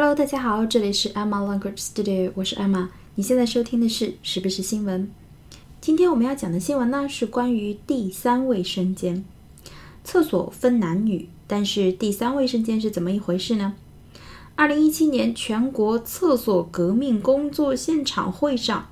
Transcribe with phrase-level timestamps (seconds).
[0.00, 2.86] Hello，大家好，这里是 Emma Language Studio，我是 Emma。
[3.16, 5.10] 你现在收听的是时不是新闻？
[5.80, 9.24] 今天我们要讲的新闻呢，是关于第三卫生间。
[10.04, 13.74] 厕所分男女，但是第三卫生间是怎么一回事呢？
[14.54, 18.88] 二零一七年全国厕所革命工作现场会上。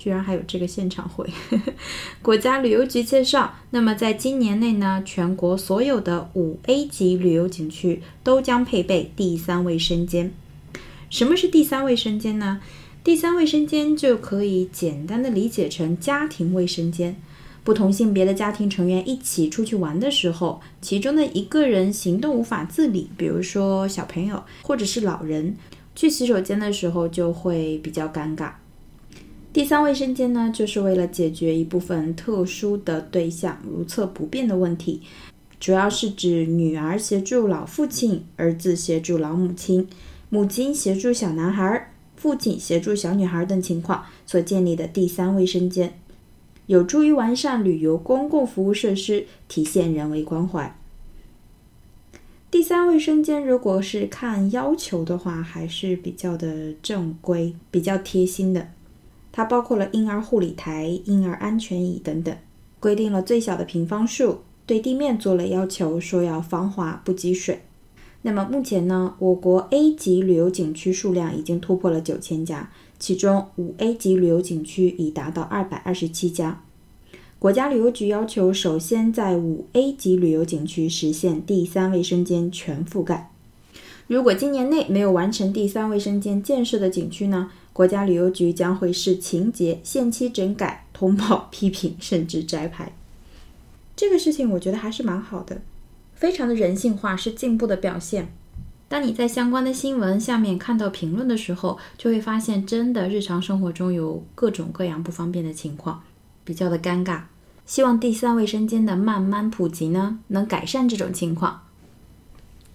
[0.00, 1.28] 居然还有这个现场会！
[2.22, 10.32] 国家旅游局介绍，那么在今年内呢，全国所有的五 A 级旅游景区都将配备第三卫生间。
[11.10, 12.62] 什么是第三卫生间呢？
[13.04, 17.14] 第三卫生间就可以简单的理解成家庭卫生间。
[17.62, 25.54] 不同性别的家庭成员一起出去玩的时候，其中的一个人行动无法自理，比如说小朋友或者是老人，
[25.94, 28.52] 去洗手间的时候就会比较尴尬。
[29.52, 35.02] 第三卫生间呢，就是为了解决一部分特殊的对象如厕不便的问题，
[35.58, 39.88] 主要是指女儿协助老父亲，儿子协助老母亲，
[40.28, 45.98] 母亲协助小男孩，父亲协助小女孩等情况所建立的第三卫生间，
[46.66, 50.76] 有助于完善旅游公共服务设施，体现人为关怀。
[52.52, 58.68] 第三卫生间如果是看要求的话，还是比较的正规，比较贴心的。
[59.32, 62.36] 它包括了婴儿护理台、婴儿安全椅等等，
[62.78, 67.62] 规定了最小的平方数，对地面做了要求，说要防滑不积水。
[68.22, 76.62] 那么目前呢，我国 A 级旅游景区数量已经突破了九千家，其中五 A 级旅游景区已达到二百二十七家。
[77.38, 83.30] 国家旅游局要求，首先在五 A 级旅游景区实现第三卫生间全覆盖。
[84.06, 87.50] 如果今年内没有完成第三卫生间建设的景区呢？
[87.80, 92.92] 国家旅游局将会视情节限期整改、通报批评，甚至摘牌。
[93.96, 95.62] 这个事情我觉得还是蛮好的，
[96.14, 98.30] 非常的人性化，是进步的表现。
[98.86, 106.02] 当你在相关的新闻下面看到评论的时候，就会发现真的日常生活中有各种各样不方便的情况，
[106.44, 107.22] 比较的尴尬。
[107.64, 111.62] 希望第三卫生间的慢慢普及呢，能改善这种情况。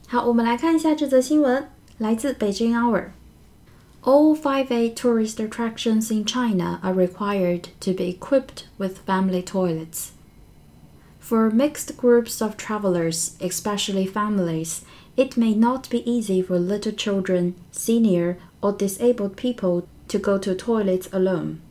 [0.07, 3.09] 好，我们来看一下这则新闻，来自北京 Hour。
[4.05, 10.11] All 5A tourist attractions in China are required to be equipped with family toilets.
[11.17, 14.85] For mixed groups of travelers, especially families,
[15.17, 20.53] it may not be easy for little children, senior, or disabled people to go to
[20.53, 21.61] toilets alone.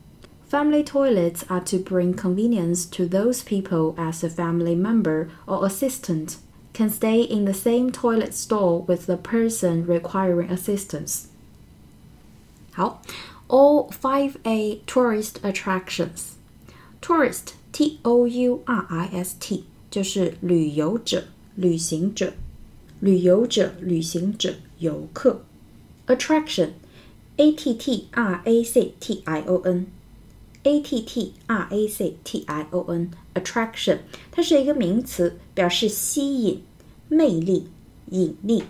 [0.45, 6.35] Family toilets are to bring convenience to those people as a family member or assistant
[6.73, 11.29] can stay in the same toilet stall with the person requiring assistance.
[12.75, 13.01] 好
[13.47, 16.33] ，all five A tourist attractions。
[17.01, 21.23] tourist T O U R I S T 就是旅游者、
[21.55, 22.33] 旅行者、
[22.99, 25.45] 旅游者、旅行者、游客。
[26.07, 26.71] attraction
[27.37, 29.87] A T T R A C T I O N
[30.63, 33.99] A T T R A C T I O N attraction
[34.31, 36.61] 它是一个名词，表示吸引、
[37.07, 37.69] 魅力、
[38.09, 38.63] 引力。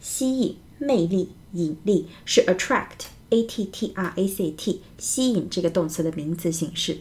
[0.00, 1.30] 吸引、魅力。
[1.54, 6.98] 引力是 attract，a t t r a c t，吸引这个动词的名词形式。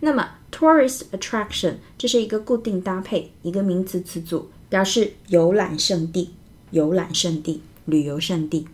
[0.00, 6.30] 那么 tourist attraction 这是一个固定搭配，一个名词词组，表示游览胜地、
[6.72, 8.66] 游览胜地、旅游胜地。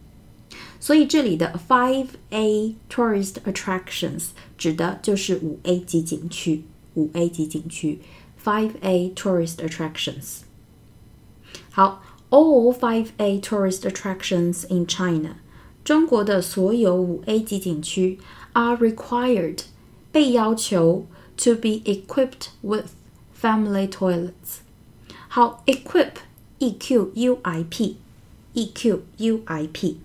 [0.81, 6.65] 所以这里的 five A tourist attractions 指的就是五 A 级景区，
[6.95, 8.00] 五 A 级景区
[8.43, 10.39] five A tourist attractions。
[11.71, 12.03] 好。
[12.29, 15.35] all 5A tourist attractions in China，
[15.84, 18.19] 中国的所有五 A 级景区
[18.53, 19.59] are required
[20.11, 21.06] 被要求
[21.38, 22.88] to be equipped with
[23.39, 24.61] family toilets。
[25.28, 26.11] 好，equip
[26.59, 27.97] e q u i p
[28.53, 30.00] e q u i p，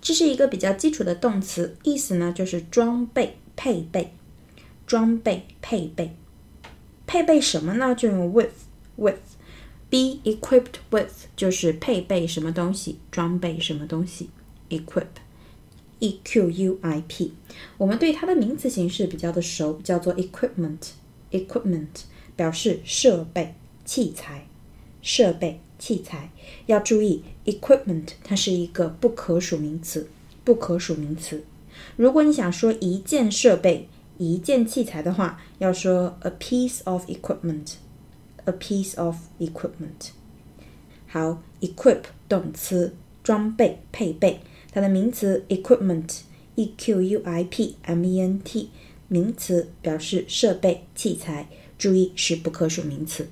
[0.00, 4.14] 这是一个比较基础的动词，意思呢就是装备、配备、
[4.86, 6.16] 装备、配备。
[7.06, 7.94] 配备什么呢？
[7.94, 8.52] 就用 with
[8.96, 9.25] with。
[9.89, 14.29] Be equipped with 就是配备什么东西，装备什么东西。
[14.69, 17.33] Equip，e q u i p，
[17.77, 20.89] 我们对它的名词形式比较的熟，叫做 equipment。
[21.31, 21.87] Equipment
[22.35, 24.47] 表示设备、器材、
[25.01, 26.31] 设备、器材。
[26.65, 30.09] 要注意，equipment 它是一个不可数名词，
[30.43, 31.45] 不可数名词。
[31.95, 37.75] 如果你想说一件设备、一件器材的话，要说 a piece of equipment。
[38.47, 40.09] A piece of equipment。
[41.07, 44.41] 好，equip 动词，装备、配备。
[44.71, 48.69] 它的名词 equipment，e q u i p m e n t，
[49.07, 51.47] 名词表示设备、器材。
[51.77, 53.27] 注意是不可数名词。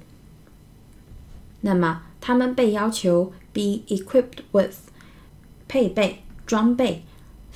[1.61, 4.75] 那么他们被要求 be equipped with
[5.67, 7.03] 配备、装备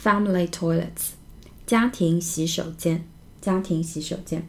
[0.01, 1.11] ，family toilets，
[1.67, 3.03] 家庭洗手间，
[3.39, 4.47] 家庭洗手间。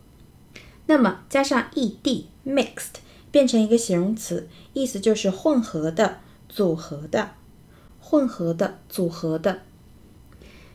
[0.85, 3.01] 那么加上 ed mixed
[3.37, 6.17] 变成一个形容词，意思就是混合的、
[6.49, 7.33] 组合的、
[7.99, 9.59] 混合的、组合的。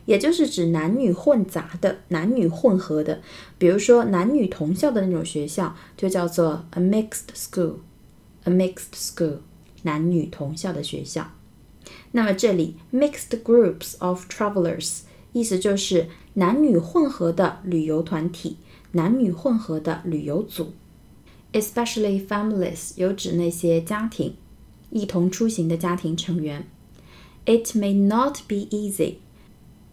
[0.05, 3.21] 也就是指男女混杂的、男女混合的，
[3.57, 7.79] 比如说男女同校的那种学校，就叫做 a mixed school。
[8.45, 9.39] a mixed school，
[9.81, 11.31] 男女同校的学校。
[12.13, 14.99] 那么这里 mixed groups of travelers，
[15.33, 18.55] 意思就是男女混合的旅游团体、
[18.93, 20.71] 男女混合的旅游组。
[21.53, 24.35] Especially families，有指那些家庭
[24.89, 26.67] 一同出行的家庭成员。
[27.45, 29.15] It may not be easy。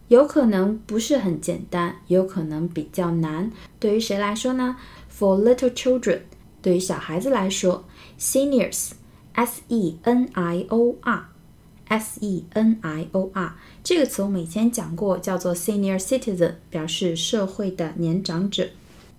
[0.07, 3.51] 有可能不是很简单，有可能比较难。
[3.79, 4.75] 对于谁来说呢
[5.09, 6.21] ？For little children，
[6.61, 7.85] 对于小孩子来说
[8.19, 18.67] ，seniors，s e n i o r，s e n i o r 这个词我们以前讲过，叫做 senior citizen，表示社会的年长者，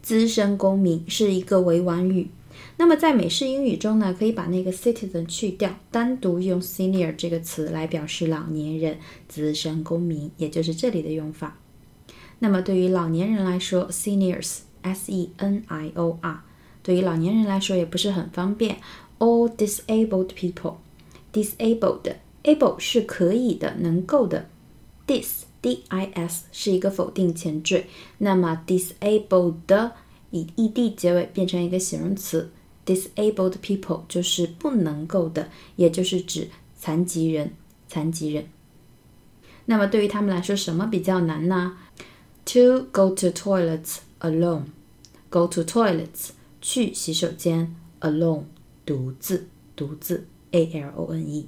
[0.02, 2.28] 资深公民是一个委婉语。
[2.76, 11.56] 那么在美式英语中呢，可以把那个 citizen 去掉，单独用 senior 这个词来表示老年人、资深公民，也就是这里的用法。
[12.40, 16.42] 那么对于老年人来说，seniors，s e n i o r，
[16.82, 18.78] 对于老年人来说也不是很方便。
[19.18, 24.48] All disabled people，disabled，able 是可以的、能够的
[25.06, 27.86] ，dis d i s 是一个否定前缀，
[28.18, 29.92] 那么 disabled
[30.30, 32.50] 以 ed 结尾变成一个形容词。
[32.84, 37.54] Disabled people 就是不能够的，也就是指残疾人。
[37.86, 38.48] 残疾人。
[39.66, 41.78] 那么对于他们来说，什么比较难呢
[42.46, 44.64] ？To go to toilets alone.
[45.30, 46.30] Go to toilets
[46.60, 48.44] 去洗手间，alone
[48.84, 50.26] 独自，独自。
[50.50, 51.46] A L O N E。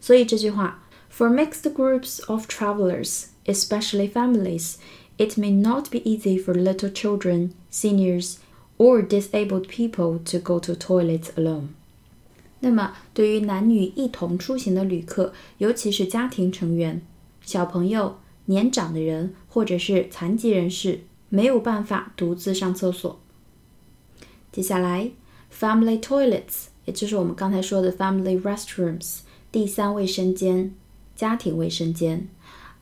[0.00, 0.82] 所以这句话
[1.15, 4.75] ，For mixed groups of travelers, especially families,
[5.17, 8.37] it may not be easy for little children, seniors
[8.77, 11.69] or disabled people to go to toilets alone。
[12.59, 17.01] 那么，对于男女一同出行的旅客，尤其是家庭成员、
[17.43, 23.19] 小朋友、年长的人或者是残疾人士，没有办法独自上厕所。
[24.51, 25.11] 接下来，
[25.51, 29.19] family toilets，也就是我们刚才说的 family restrooms，
[29.51, 30.75] 第三卫生间、
[31.16, 32.28] 家庭卫生间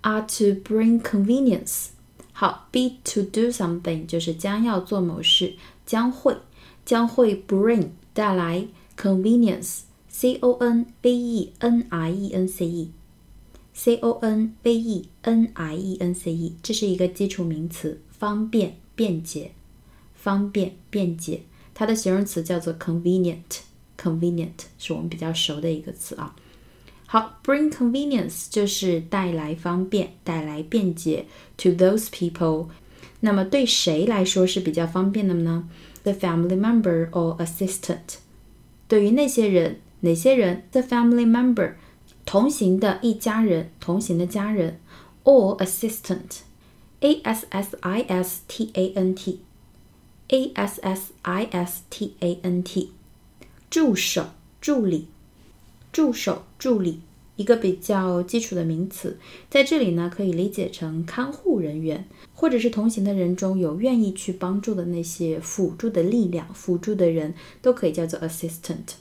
[0.02, 1.86] ，are to bring convenience。
[2.32, 5.54] 好，be to do something 就是将要做某事。
[5.86, 6.36] 将会
[6.84, 14.54] 将会 bring 带来 convenience，c o n v e n i e n c e，c o n
[14.62, 19.52] v e n i e n c e，这是一个基础名词，方便、便捷、
[20.14, 21.42] 方便、便捷。
[21.74, 26.34] 它的形容词叫做 convenient，convenient 是我们比较熟的一个词啊。
[27.05, 31.25] 好，bring convenience 就是带来方便、带来便捷
[31.57, 32.67] to those people。
[33.21, 35.67] 那么对谁来说是比较方便的呢？
[36.03, 38.19] The family member or assistant。
[38.87, 40.63] 对于那些人，哪些人？
[40.71, 41.73] The family member，
[42.25, 44.79] 同行的一家人，同行的家人，
[45.23, 52.39] or assistant，a s s i s t a n t，a s s i s t a
[52.43, 52.93] n t，
[53.69, 54.27] 助手、
[54.61, 55.07] 助理，
[55.94, 57.02] 助手、助理
[57.36, 59.16] 一个比较基础的名词，
[59.48, 67.32] 在这里呢可以理解成看护人员，或者是同行的人中有愿意去帮助的那些辅助的力量、辅助的人，
[67.62, 68.96] 都可以叫做 assistant。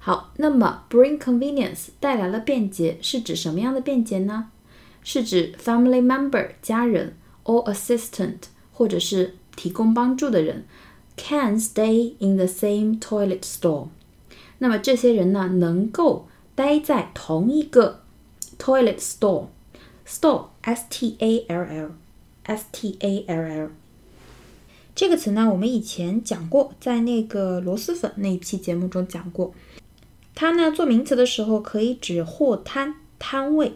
[0.00, 4.50] 好，那么 bring convenience 带来了便捷，是指什么样的便捷呢？
[5.04, 8.38] 是指 family member 家人 or assistant
[8.72, 10.64] 或者是提供帮助的人
[11.16, 13.88] can stay in the same toilet stall。
[14.64, 18.00] 那么这些人呢，能够待在同一个
[18.58, 21.90] toilet stall，stall s t a l l
[22.44, 23.70] s t a l l
[24.94, 29.52] 这个词呢，我们以前讲过，在那个螺蛳粉那一期节目中讲过。
[30.34, 33.74] 它呢做名词的时候可以指货摊摊位，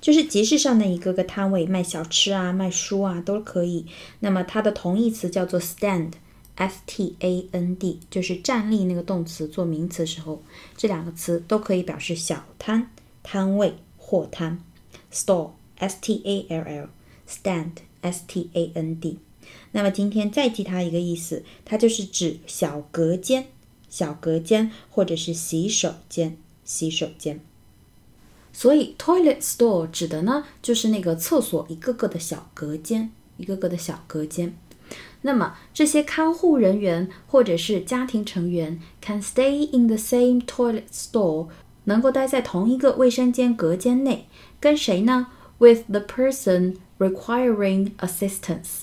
[0.00, 3.84] 就是集市上的一个个摊位，卖小吃啊、卖书啊都可以。
[4.20, 6.12] 那么它的同义词叫做 stand。
[6.56, 10.42] S T A N D 就是站立那个动词做名词时候，
[10.76, 12.90] 这两个词都可以表示小摊、
[13.22, 14.62] 摊位、货摊。
[15.12, 16.88] Stall S T A L L
[17.28, 19.18] Stand S T A N D。
[19.72, 23.48] 那么今天再记它一个意思，它就是指小隔间、
[23.90, 27.40] 小隔间或者是洗手间、洗手间。
[28.52, 34.56] 所以 toilet stall 指的呢就是那个厕所一个个的小隔间，一个个的小隔间。
[35.22, 41.48] 那么这些看护人员或者是家庭成员 can stay in the same toilet stall，
[41.84, 44.26] 能够待在同一个卫生间隔间内，
[44.58, 48.82] 跟谁呢？With the person requiring assistance.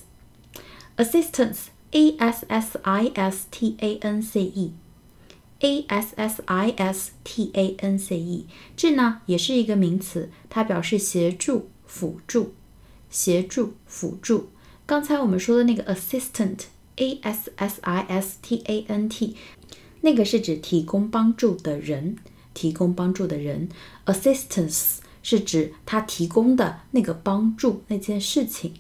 [0.96, 4.74] Assistance, A S S I S T A N C E,
[5.60, 8.48] A S S I S T A N C E，
[8.78, 12.54] 这呢也是一个名词，它表示协助、辅助、
[13.10, 14.50] 协助、辅助。
[14.90, 19.36] 刚才我们说的那个 assistant，a s s i s t a n t，
[20.02, 22.16] 那个是指提供帮助的人，
[22.56, 23.70] 提供帮助的人。
[24.08, 28.74] assistance 是指他提供的那个帮助那件事情。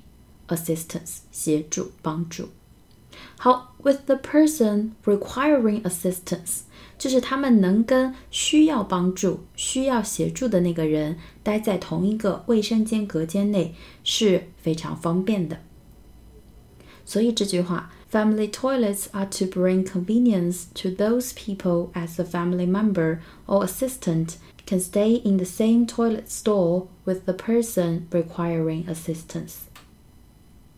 [0.47, 2.49] assistance 协助帮助。
[3.37, 6.61] 好，with the person requiring assistance，
[6.97, 15.59] 就是他们能跟需要帮助、需要协助的那个人待在同一个卫生间隔间内是非常方便的。
[17.08, 24.34] 所以这句话，family toilets are to bring convenience to those people as a family member or assistant
[24.66, 29.64] can stay in the same toilet stall with the person requiring assistance。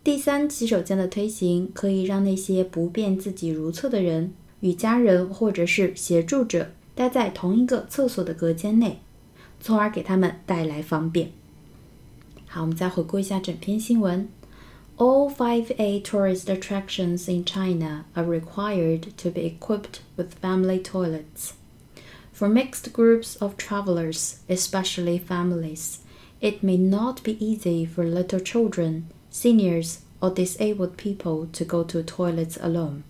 [0.03, 9.01] 第三，洗手间的推行可以让那些不便自己如厕的人与家人或者是协助者待在同一个厕所的隔间内，
[9.61, 11.31] 从而给他们带来方便。
[12.47, 14.29] 好，我们再回顾一下整篇新闻。
[15.04, 21.56] All 5A tourist attractions in China are required to be equipped with family toilets.
[22.32, 26.02] For mixed groups of travelers, especially families,
[26.40, 32.04] it may not be easy for little children, seniors, or disabled people to go to
[32.04, 33.04] toilets alone.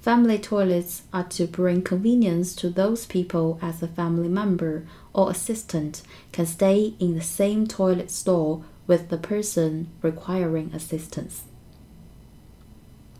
[0.00, 6.00] Family toilets are to bring convenience to those people as a family member or assistant
[6.32, 11.42] can stay in the same toilet stall with the person requiring assistance。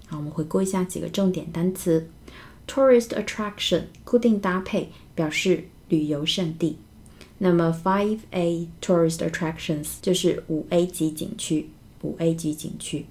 [0.06, 2.08] 好，我们回顾一下几个重点单词。
[2.66, 6.78] Tourist attraction 固定搭配表示旅游胜地。
[7.38, 11.70] 那么 Five A tourist attractions 就是五 A 级景区，
[12.02, 13.06] 五 A 级景区。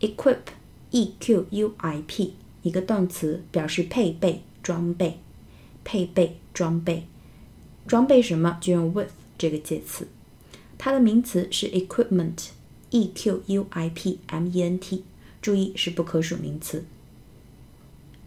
[0.00, 0.38] Equip
[0.90, 5.18] E Q U I P 一个动词表示配备、装备、
[5.84, 7.06] 配备、装备。
[7.86, 10.08] 装备什么就用 with 这个介词。
[10.78, 15.02] 它的名词是 equipment，e q u i p m e n t，
[15.42, 16.84] 注意是不可数名词。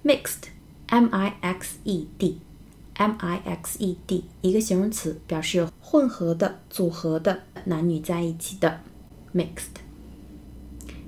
[0.04, 8.82] mixed，m i x e d，m i x e d，一个形容词，表示混合的、组合的，男女在一起的。
[9.34, 9.80] mixed。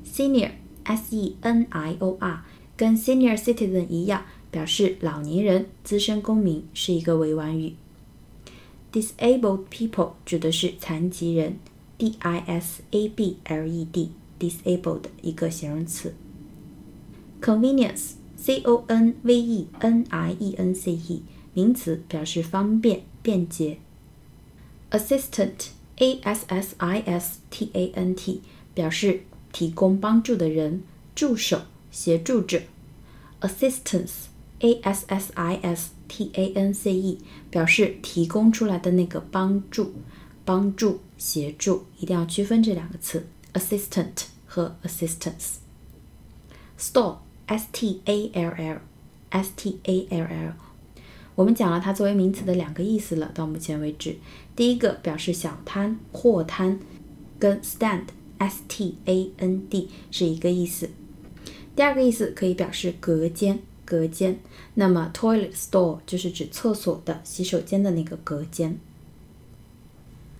[0.05, 2.45] senior，s e n i o r，
[2.77, 7.75] 跟 senior citizen 一样，表示老年人、资深公民，是一个委婉语。
[8.92, 11.58] Disabled people 指的是残疾人，
[11.98, 16.14] D I S A B L E D，disabled 一个形容词。
[17.40, 23.78] Convenience，C O N V E N I E N C E，名词，表示方便、便捷。
[24.90, 28.40] Assistant，A S S I S T A N T，
[28.74, 30.82] 表示提供帮助的人、
[31.14, 32.62] 助手、协助者。
[33.40, 37.19] Assistance。A S S I S T A N C E
[37.49, 39.93] 表示提供出来的那个帮助、
[40.45, 45.55] 帮助、协助，一定要区分这两个词：assistant 和 assistance。
[46.79, 48.81] Stall S T A L L
[49.29, 50.53] S T A L L
[51.35, 54.17] 我们讲了它作为名词的两个意思了，到目前为止，
[54.55, 56.79] 第一个表示小摊、货摊，
[57.39, 58.03] 跟 stand
[58.37, 60.89] s t a n d 是一个意思。
[61.75, 64.39] 第二个意思可以表示隔间，隔间。
[64.73, 68.77] 那么 toilet stall 就是指厕所的洗手间的那个隔间。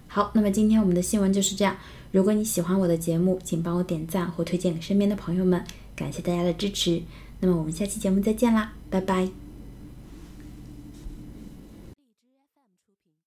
[0.07, 1.75] 好，那么今天我们的新闻就是这样。
[2.12, 5.63] 如果你喜欢我的节目，请帮我点赞或推荐给身边的朋友们，
[5.95, 7.01] 感谢大家的支持。
[7.39, 9.42] 那么我们下期节目再见啦，拜拜。